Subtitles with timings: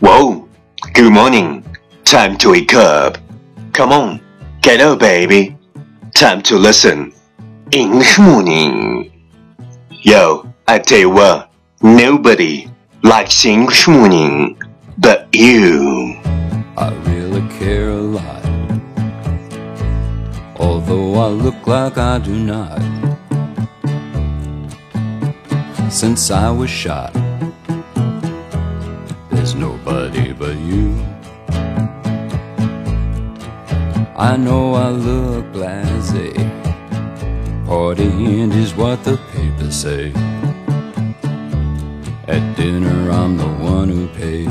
[0.00, 0.48] Whoa,
[0.94, 1.62] good morning.
[2.04, 3.18] Time to wake up.
[3.74, 4.22] Come on,
[4.62, 5.58] get up, baby.
[6.14, 7.12] Time to listen.
[7.70, 9.12] English morning.
[9.90, 11.52] Yo, I tell you what,
[11.82, 12.66] nobody
[13.02, 14.58] likes English morning
[14.96, 16.16] but you.
[16.78, 18.42] I really care a lot.
[20.58, 22.80] Although I look like I do not.
[25.92, 27.14] Since I was shot,
[30.00, 30.96] nobody but you.
[34.16, 36.32] I know I look blasé.
[37.66, 40.12] Partying is what the papers say.
[42.28, 44.48] At dinner, I'm the one who paid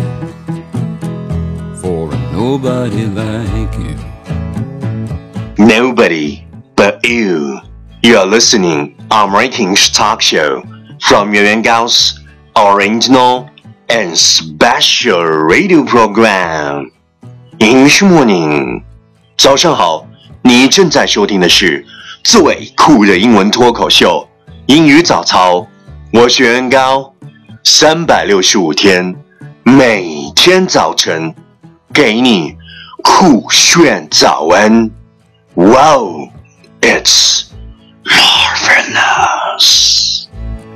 [1.82, 3.96] for a nobody like you.
[5.58, 6.46] Nobody
[6.76, 7.60] but you.
[8.04, 10.64] You are listening on Ratings Talk Show
[11.02, 12.20] from Yuan Gao's
[12.56, 13.49] original
[13.89, 16.91] and special radio program.
[17.59, 18.83] English morning.
[19.37, 20.07] 早上好，
[20.43, 21.85] 你正在收听的是
[22.23, 24.29] 最酷的英文脱口秀《
[24.67, 25.57] 英语早操》。
[26.13, 27.13] 我是袁高，
[27.63, 29.15] 三百六十五天，
[29.65, 31.35] 每天早晨
[31.93, 32.57] 给你
[33.03, 34.91] 酷炫早安。
[35.55, 36.31] Wow,
[36.81, 37.45] it's
[38.05, 39.75] marvelous.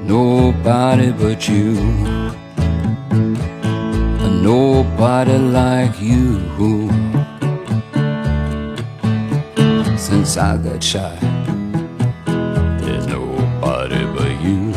[0.06, 2.21] Nobody but you.
[4.43, 6.41] Nobody like you.
[9.97, 11.17] Since I got shot,
[12.81, 14.73] there's nobody but you.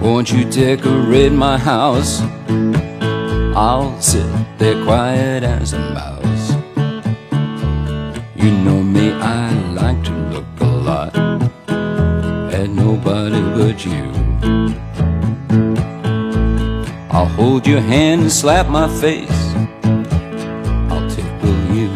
[0.00, 2.22] Won't you decorate my house?
[3.54, 4.24] I'll sit
[4.56, 6.52] there quiet as a mouse.
[8.34, 11.14] You know me, I like to look a lot
[12.54, 14.08] at nobody but you.
[17.18, 19.28] I'll hold your hand and slap my face.
[20.88, 21.90] I'll tickle you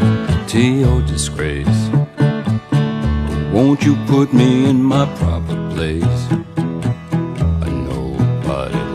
[0.48, 1.90] to your disgrace.
[3.52, 6.22] Won't you put me in my proper place?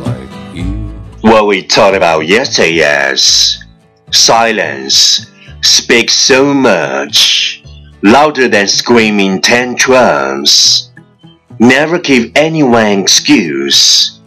[0.05, 0.89] Like you.
[1.21, 2.79] What we talked about yesterday
[3.11, 3.63] is
[4.11, 7.63] silence speaks so much
[8.03, 10.91] louder than screaming tantrums.
[11.57, 14.19] Never give anyone excuse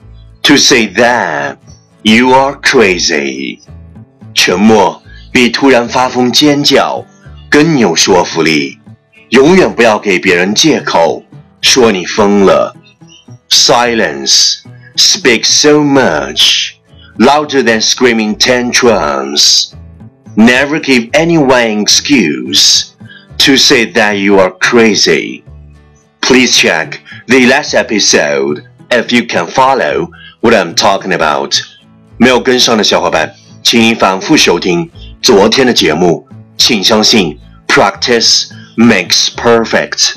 [0.45, 1.59] to say that
[2.04, 3.60] you are crazy.
[4.34, 7.06] 沉默比突然发疯尖叫
[7.50, 8.80] 更有说服力。
[9.30, 11.24] 永远不要给别人借口
[11.62, 12.76] 说你疯了。
[13.50, 14.60] Silence
[14.96, 16.76] speaks so much
[17.18, 19.74] louder than screaming tantrums.
[20.36, 22.94] Never give anyone excuse
[23.40, 25.44] to say that you are crazy.
[26.22, 30.10] Please check the last episode if you can follow
[30.42, 31.60] what I'm talking about.
[32.21, 34.91] 没有跟上的小伙伴，请你反复收听
[35.23, 36.29] 昨天的节目。
[36.59, 40.17] 请相信，practice makes perfect.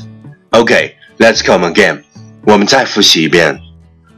[0.49, 2.03] OK，let's come again.
[2.45, 3.57] 我们再复习一遍。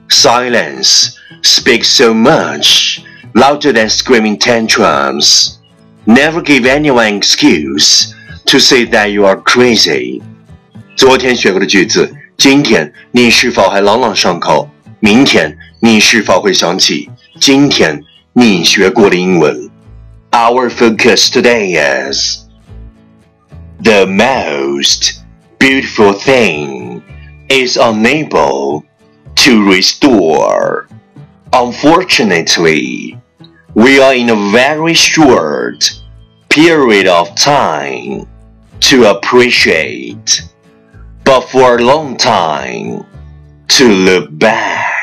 [0.09, 1.09] Silence
[1.43, 3.01] speaks so much
[3.35, 5.57] louder than screaming tantrums.
[6.07, 8.15] Never give anyone excuse
[8.47, 10.23] to say that you are crazy.
[10.95, 14.71] 昨天学过的句子，今天你是否还朗朗上口？
[14.99, 18.02] 明天你是否会想起今天
[18.32, 19.70] 你学过的英文？
[20.32, 22.46] Our focus today is
[23.82, 25.20] the most
[25.58, 27.02] beautiful thing
[27.48, 28.84] is unable
[29.36, 30.86] to restore.
[31.52, 33.18] Unfortunately,
[33.74, 35.90] we are in a very short
[36.48, 38.26] period of time
[38.80, 40.42] to appreciate,
[41.24, 43.04] but for a long time
[43.68, 44.93] to look back.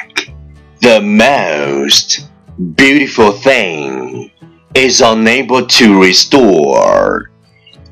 [0.82, 2.28] The most
[2.76, 4.32] beautiful thing
[4.74, 7.32] is unable to restore.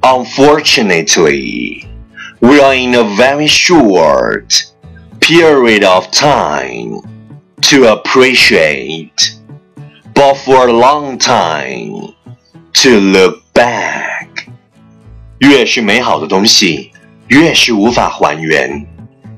[0.02, 1.88] Unfortunately,
[2.40, 4.66] we are in a very short
[5.20, 7.02] period of time
[7.62, 9.40] to appreciate,
[10.14, 12.14] but for a long time
[12.74, 14.48] to look back.
[15.40, 16.92] 越是美好的东西，
[17.28, 18.86] 越是无法还原。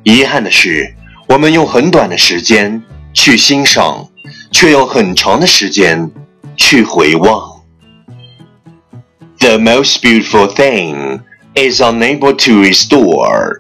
[0.03, 0.93] 遗憾的是，
[1.27, 2.83] 我们用很短的时间
[3.13, 4.09] 去欣赏，
[4.51, 6.11] 却用很长的时间
[6.55, 7.63] 去回望。
[9.39, 11.21] The most beautiful thing
[11.55, 13.59] is unable to restore.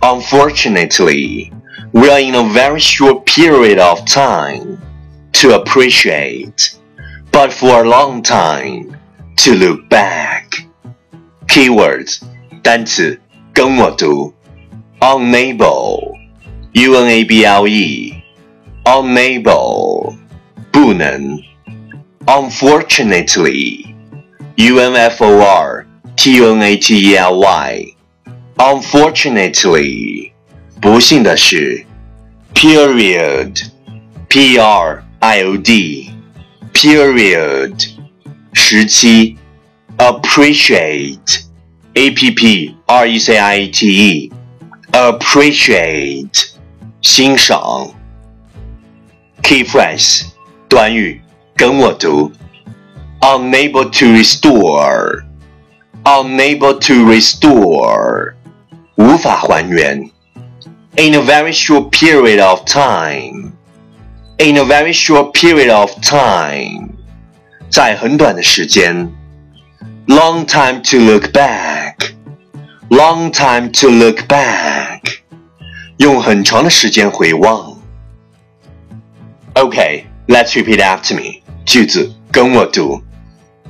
[0.00, 1.50] Unfortunately,
[1.92, 4.78] we are in a very short period of time
[5.32, 6.74] to appreciate,
[7.32, 8.96] but for a long time
[9.36, 10.66] to look back.
[11.48, 12.20] Keywords
[12.62, 13.18] 单词
[13.52, 14.34] 跟我读，
[15.00, 16.14] unable,
[16.72, 18.14] u n a b l e,
[18.84, 20.14] unable,
[20.70, 21.40] 不 不能。
[22.26, 25.86] Unfortunately，U N F O R
[26.16, 30.32] T O N A T E L Y，Unfortunately，
[30.80, 31.86] 不幸的是。
[32.54, 37.88] Period，P R I O D，Period，
[38.52, 39.38] 时期。
[39.96, 44.30] Appreciate，A P P R E C I A T
[44.92, 46.48] E，Appreciate，
[47.00, 47.94] 欣赏。
[49.42, 50.26] Key phrase，
[50.68, 51.20] 短语。
[51.56, 52.32] 跟我读，
[53.20, 58.34] unable to restore，unable to restore，
[58.96, 60.10] 无法还原。
[60.96, 66.88] In a very short period of time，in a very short period of time，
[67.70, 69.12] 在很短的时间。
[70.08, 74.98] Long time to look back，long time to look back，
[75.98, 77.77] 用很长的时间回望。
[79.58, 81.42] Okay，let's repeat after me。
[81.64, 83.02] 句子跟我读：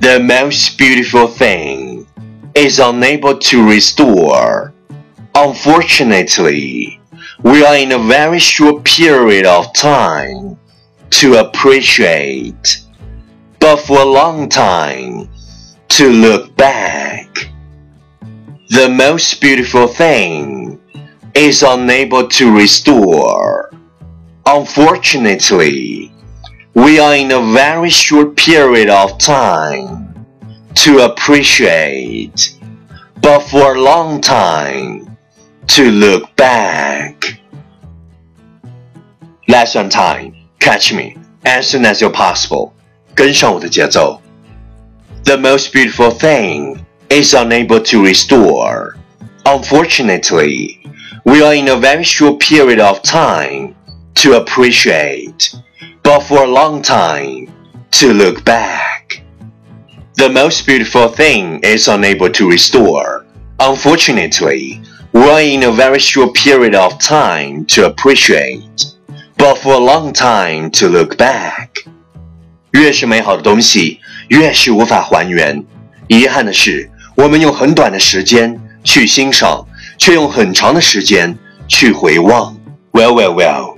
[0.01, 2.05] The most beautiful thing
[2.53, 4.71] is unable to restore.
[5.33, 6.99] Unfortunately,
[7.43, 10.57] we are in a very short period of time
[11.11, 12.79] to appreciate,
[13.59, 15.27] but for a long time
[15.89, 17.27] to look back.
[18.69, 20.79] The most beautiful thing
[21.33, 23.68] is unable to restore.
[24.49, 26.11] Unfortunately,
[26.73, 30.25] we are in a very short period of time
[30.75, 32.57] to appreciate,
[33.21, 35.17] but for a long time
[35.67, 37.39] to look back.
[39.47, 40.35] Lesson time.
[40.59, 42.73] Catch me as soon as you're possible.
[43.15, 44.19] 跟上我的节奏.
[45.23, 48.95] The most beautiful thing is unable to restore.
[49.43, 50.79] Unfortunately,
[51.23, 53.75] we are in a very short period of time
[54.19, 55.55] to appreciate
[56.03, 57.47] but for a long time
[57.91, 59.23] to look back.
[60.15, 63.25] The most beautiful thing is unable to restore.
[63.57, 64.81] Unfortunately,
[65.11, 68.85] we're in a very short period of time to appreciate,
[69.37, 71.69] but for a long time to look back.
[72.71, 75.63] 越是美好的东西，越是无法还原。
[76.07, 79.65] 遗憾的是，我们用很短的时间去欣赏，
[79.97, 81.37] 却用很长的时间
[81.67, 82.55] 去回望。
[82.91, 83.77] Well, well, well.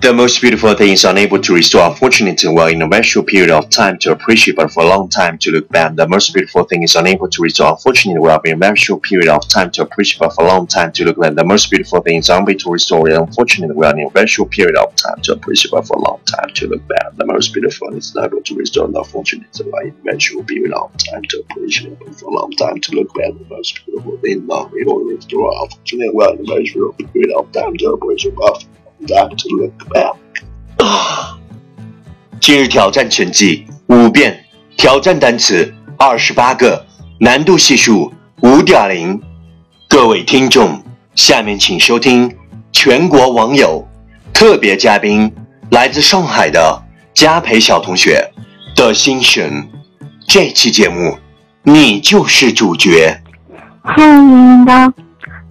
[0.00, 3.50] The most beautiful thing is unable to restore unfortunately while in a very short period
[3.50, 5.96] of time to appreciate but for a long time to look back.
[5.96, 9.28] The most beautiful thing is unable to restore unfortunately while in a very short period
[9.28, 11.34] of time to appreciate but for a long time to look back.
[11.34, 14.76] The most beautiful thing is unable to restore unfortunately while in a very short period
[14.76, 17.16] of time to appreciate but for a long time to look back.
[17.16, 20.74] The most beautiful thing is unable to restore unfortunately while in a very short period
[20.74, 23.32] of time to appreciate but for a long time to look back.
[23.36, 27.32] The most beautiful thing is unable to restore unfortunately while in a very short period
[27.34, 28.64] of time to appreciate but
[29.06, 30.14] to look back。
[32.40, 34.44] 今日挑战成绩五遍，
[34.76, 36.86] 挑战单词二十八个，
[37.18, 39.20] 难度系数五点零。
[39.88, 40.82] 各位听众，
[41.14, 42.34] 下面请收听
[42.72, 43.86] 全国网友
[44.32, 45.32] 特别嘉宾
[45.70, 48.30] 来自上海的嘉培小同学
[48.76, 49.68] 的心声。
[50.26, 51.18] 这期节目，
[51.62, 53.20] 你就是主角。
[53.82, 54.92] 嗨，圆圆高，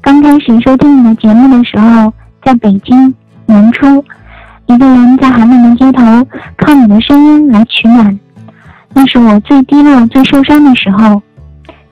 [0.02, 2.14] 刚开始收听你的节目的时候，
[2.44, 3.14] 在北京。
[3.48, 4.04] 年初，
[4.68, 6.04] 一个人在寒冷的街头，
[6.58, 8.20] 靠你的声音来取暖。
[8.94, 11.22] 那是我最低落、最受伤的时候。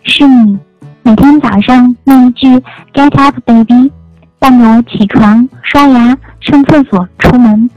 [0.04, 0.58] 是你，
[1.02, 2.48] 每天早上那一句
[2.94, 3.92] “Get up, baby”，
[4.38, 7.70] 伴我起床、刷牙、上厕所、出门。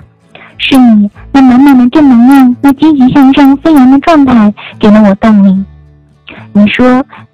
[0.58, 5.64] 是你那满满的正能量、那积极向上、飞扬的状态，给了我动力。
[6.52, 6.84] 你说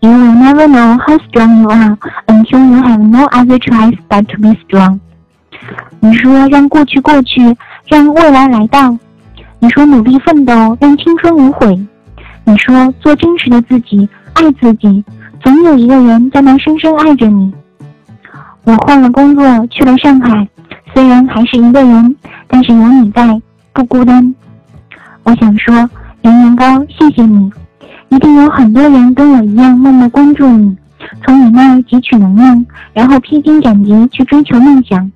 [0.01, 1.97] ：“You will never know how strong you are
[2.27, 5.01] until you have no other choice but to be strong。”
[6.05, 7.41] 你说让过去过去，
[7.89, 8.95] 让未来来到。
[9.59, 11.75] 你说努力奋斗，让青春无悔。
[12.45, 15.03] 你说做真实的自己，爱自己，
[15.43, 17.51] 总有一个人在那深深爱着你。
[18.65, 20.47] 我换了工作，去了上海，
[20.93, 22.15] 虽然还是一个人，
[22.49, 23.41] 但是有你在，
[23.73, 24.35] 不孤单。
[25.23, 25.75] 我想说，
[26.21, 27.51] 圆圆高，谢谢你。
[28.11, 30.77] 一定有很多人跟我一样，默默关注你，
[31.25, 35.11] 从你那儿汲取能量，然后披荆斩棘去追求梦想。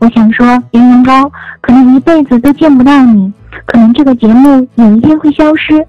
[0.00, 1.30] 我想说，圆圆高
[1.60, 3.30] 可能一辈子都见不到你，
[3.66, 5.86] 可能这个节目有一天会消失，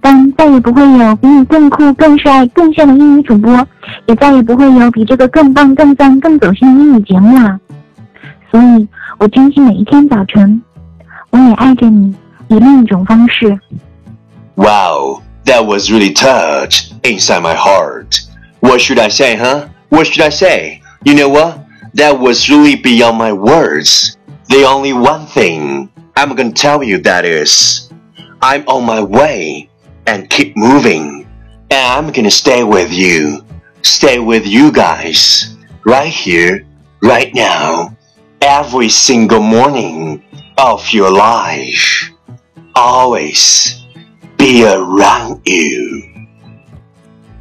[0.00, 3.66] 但再也不会有比你更酷、更帅、更炫的英语主播，
[4.06, 7.58] 也再也不会有比这个更棒、更赞、更走心的英语节目了。
[8.50, 10.60] 所以，我珍惜每一天早晨，
[11.30, 12.14] 我也爱着你，
[12.48, 13.58] 以另一种方式。
[14.56, 18.20] Wow,！That was really touched inside my heart.
[18.60, 19.68] What should I say, huh?
[19.90, 20.80] What should I say?
[21.04, 21.58] You know what?
[21.93, 24.17] That was really beyond my words.
[24.47, 27.89] The only one thing I'm gonna tell you that is,
[28.41, 29.69] I'm on my way
[30.05, 31.27] and keep moving.
[31.71, 33.45] And I'm gonna stay with you.
[33.83, 35.55] Stay with you guys.
[35.85, 36.65] Right here,
[37.01, 37.95] right now.
[38.41, 40.23] Every single morning
[40.57, 42.09] of your life.
[42.75, 43.85] Always
[44.37, 46.03] be around you.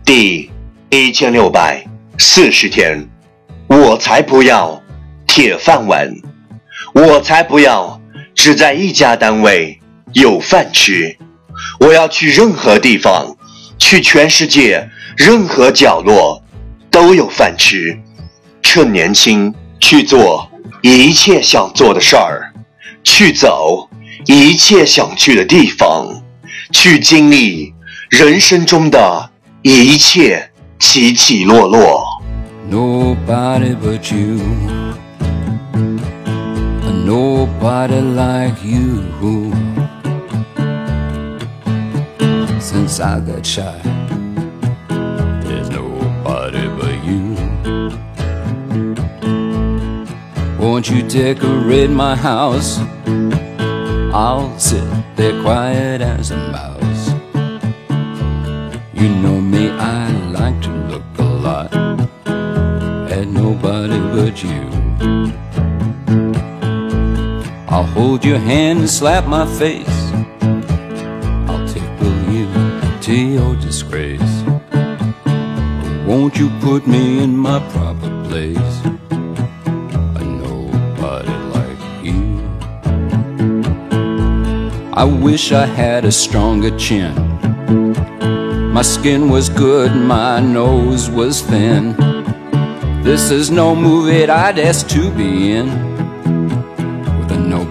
[0.05, 0.51] 第
[0.91, 1.85] 一千六百
[2.19, 3.09] 四十天，
[3.84, 4.82] 我才不要
[5.28, 6.10] 铁饭碗，
[6.94, 8.00] 我才不要
[8.34, 9.78] 只在一家单位
[10.14, 11.18] 有饭吃。
[11.82, 13.36] 我要去任何地方，
[13.78, 16.42] 去全世界任何角落
[16.90, 18.00] 都有饭吃。
[18.62, 20.50] 趁年轻去做
[20.82, 22.54] 一切想做的事儿，
[23.04, 23.90] 去走
[24.26, 26.24] 一切想去的地方，
[26.72, 27.74] 去经历
[28.10, 29.30] 人生中的
[29.62, 32.13] 一切起起落落。
[32.74, 34.38] Nobody but you.
[37.06, 39.04] Nobody like you.
[42.60, 43.84] Since I got shot,
[45.44, 47.38] there's nobody but you.
[50.58, 52.80] Won't you decorate my house?
[54.16, 54.84] I'll sit
[55.16, 57.04] there quiet as a mouse.
[58.96, 60.83] You know me, I like to
[68.04, 69.98] hold your hand and slap my face.
[71.50, 72.48] I'll tickle you
[73.06, 74.36] to your disgrace.
[76.06, 78.76] Won't you put me in my proper place?
[80.20, 82.24] A nobody like you.
[85.04, 87.16] I wish I had a stronger chin.
[88.74, 91.96] My skin was good, my nose was thin.
[93.02, 95.93] This is no movie I'd ask to be in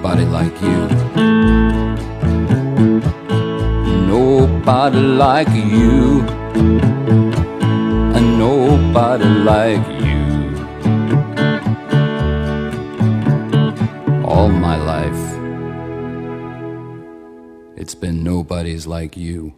[0.03, 0.89] nobody like you.
[4.09, 6.23] Nobody like you.
[8.17, 10.27] And nobody like you.
[14.27, 15.23] All my life,
[17.77, 19.55] it's been nobody's like you.